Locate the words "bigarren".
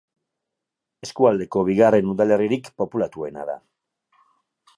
1.67-2.11